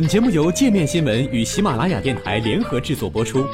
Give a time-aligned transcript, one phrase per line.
[0.00, 3.44] 本节目由界面新闻与喜马拉雅电台联合制作播出。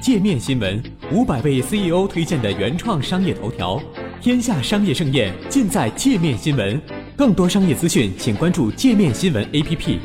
[0.00, 0.80] 界面新闻
[1.10, 3.82] 五百位 CEO 推荐的原创商业头条，
[4.20, 6.80] 天下商业盛宴尽在界面新闻。
[7.16, 9.98] 更多商业资讯，请关注界面新闻 APP。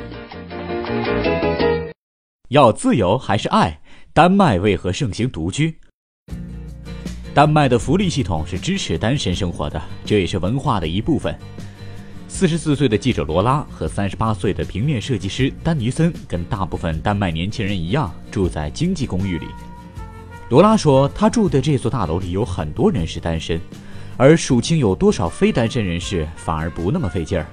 [2.47, 3.79] 要自由还是爱？
[4.11, 5.77] 丹麦为何盛行独居？
[7.31, 11.37] 丹麦的福利系统是支持单身生活的，这也是文化的一部分。
[12.39, 19.45] 四十四岁的记者罗拉和三十八岁的平面设计师丹尼森，跟大部分丹麦年轻人一样，住在经济公寓里。
[20.47, 23.59] 罗拉说，他住的这座大楼里有很多人是单身，
[24.15, 27.45] 而数清有多少非单身人士反而不那么费劲儿。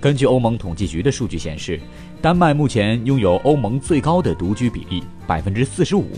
[0.00, 1.80] 根据欧盟统计局的数据显示，
[2.22, 6.12] 丹麦目前拥有欧盟最高的独居比例，百分之四十五，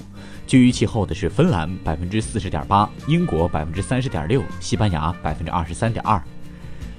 [0.46, 6.22] 居于其后的是芬兰百分之四十点八，英国百分之三十点六，西班牙百分之二十三点二。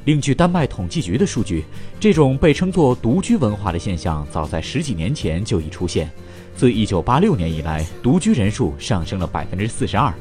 [0.08, 1.66] 另据丹麦统计局的数据，
[2.00, 6.10] 这种被称作独居文化的现象，早在十几年前就已出现。
[6.56, 10.14] 自1986年以来，独居人数上升了百分之四十二。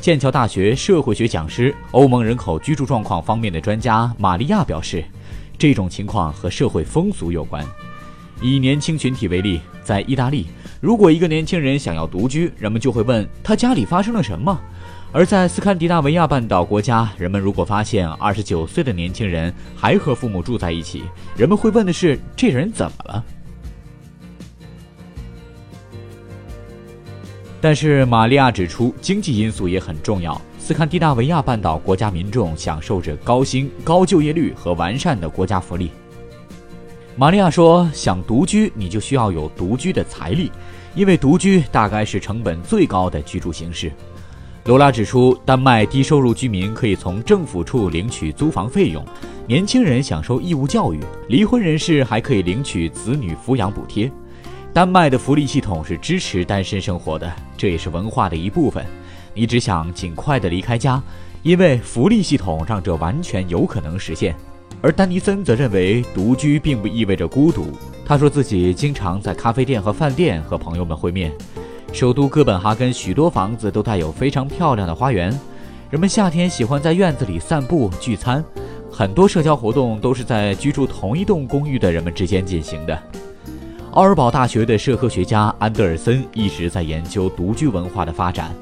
[0.00, 5.04] 剑桥大学社会学讲师、欧盟人口居住状况方面的专家玛利亚表示，
[5.56, 7.64] 这种情况和社会风俗有关。
[8.42, 10.48] 以年轻群体为例，在意大利，
[10.80, 14.60] 如果一个年轻人想要独居，人们就会问他家里发生了什么。
[15.12, 21.02] 而在斯堪的纳维亚半岛国家，人们如果发现二十九岁的年轻人还和父母住在一起，
[21.36, 23.24] 人们会问的是：这人怎么了？
[27.60, 30.40] 但是玛利亚指出，经济因素也很重要。
[30.60, 35.90] 斯堪的纳维亚半岛国家民众享受着高薪、高就业率和完善的国家福利。
[37.16, 40.52] 玛利亚说：“想独居，你就需要有独居的财力，
[40.94, 43.90] 因为独居大概是成本最高的居住形式。”
[44.64, 49.04] 罗拉指出，丹麦低收入居民可以从政府处领取租房费用，
[49.46, 54.10] 年轻人享受义务教育，离婚人士还可以领取子女抚养补贴。
[54.72, 58.84] 丹麦的福利系统是支持单身生活的，这也是文化的一部分。
[59.32, 61.02] 你只想尽快的离开家，
[61.42, 64.36] 因为福利系统让这完全有可能实现。
[64.82, 67.72] 而丹尼森则认为，独居并不意味着孤独。
[68.04, 71.32] 他说自己经常在咖啡店和饭店和朋友们会面。
[71.92, 75.38] 首都哥本哈根许多房子都带有非常漂亮的花园，
[75.90, 78.42] 人们夏天喜欢在院子里散步聚餐，
[78.90, 82.98] 很多社交活动都是在居住同一栋公寓的人们之间进行的。
[83.90, 88.54] 奥尔堡大学的社科学家安德尔森一直在研究独居文化的发展，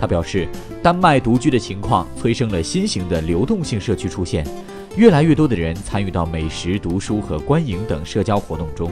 [0.00, 0.48] 他表示，
[0.82, 4.46] 丹麦独居的情况催生了新型的流动性社区出现，
[4.96, 8.90] 越来越多的人参与到美食、读书和观影等社交活动中。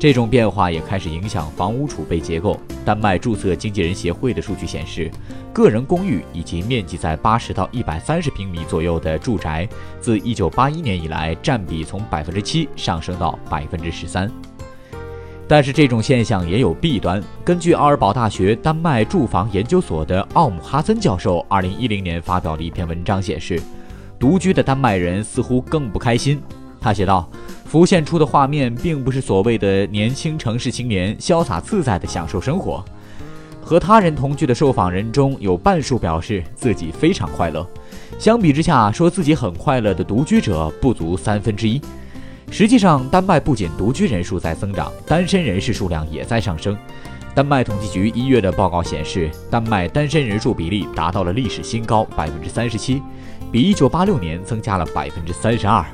[0.00, 2.58] 这种变化也开始影响房屋储备结构。
[2.86, 5.10] 丹麦注册经纪人协会的数据显示，
[5.52, 9.68] 个人公寓以及面积在八十到一百三十平米左右的住宅，
[10.00, 14.32] 自一九八一年以来占比从百分之七上升到百分之十三。
[15.46, 17.22] 但是这种现象也有弊端。
[17.44, 23.60] 根据奥尔堡大学丹麦住房研究所的奥姆哈森教授二零一零年发表的一篇文章显示，
[24.18, 26.40] 独居的丹麦人似乎更不开心。
[26.80, 27.28] 他写道。
[27.64, 32.84] 浮现出的画面并不是所谓的年轻城市青年潇洒自在地享受生活。
[33.62, 37.64] 和他人同居的受访人中有半数表示自己非常快乐，
[38.18, 41.80] 相比之下，说自己很快乐的独居者不足三分之一。
[42.50, 46.76] 实际上，丹麦不仅独居人数在增长，单身人士数量也在上升。
[47.36, 53.00] 丹麦统计局一月的报告显示，丹麦单身人数比例达到了历史新高，百分之三十七，
[53.52, 55.84] 比一九八六年增加了百分之三十二。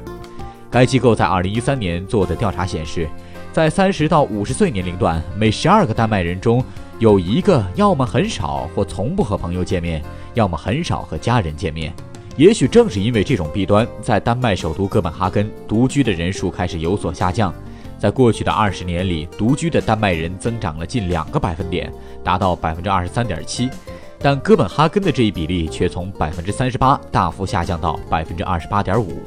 [0.77, 3.09] 该机构在2013年做的调查显示，
[3.51, 6.63] 在30到50岁年龄段，每12个丹麦人中
[6.99, 10.03] 有一个要么很少或从不和朋友见面，
[10.35, 11.95] 要么很少和家人见面。
[12.37, 17.55] 也许正是因为这种弊端，在丹麦首都哥本哈根，独居的人数开始有所下降。
[17.99, 21.91] 在过去的二十年里，独居的丹麦人增长了近两个百分点，
[22.23, 23.71] 达到百分之二十三点七，
[24.19, 29.23] 但哥本哈根的这一比例却从百分之三十八大幅下降到百分之二十八点五。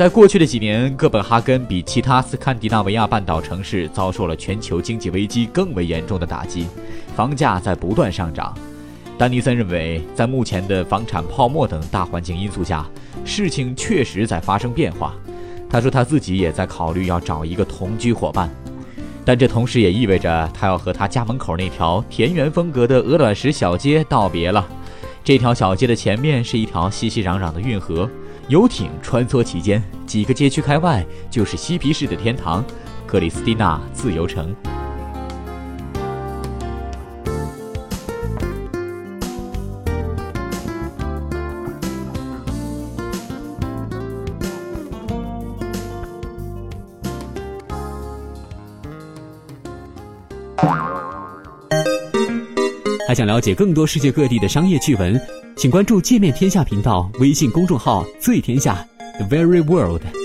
[0.00, 6.68] 在过去的几年，哥本哈根比其他斯堪的纳维亚半岛城市遭受了全球经济危机更为严重的打击，
[7.14, 8.56] 房价在不断上涨。
[9.18, 12.88] 丹尼森认为，在目前的房产泡沫等大环境因素下，
[13.26, 15.14] 事情确实在发生变化。
[15.68, 18.48] 他说他自己也在考虑要找一个同居伙伴，
[19.22, 24.66] 但这同时也意味着他要和他家门口那条田园风格的鹅卵石小街道别了。
[25.22, 28.08] 这条小街的前面是一条熙熙攘攘的运河。
[28.50, 32.64] 游艇穿梭其间几个街区开外就是嬉皮士的天堂
[33.06, 34.52] 克里斯蒂娜自由城。
[53.06, 58.82] 还想了解更多世界各地的商业趣闻请关注“界面天下”频道微信公众号“最天下
[59.18, 60.19] The Very World”。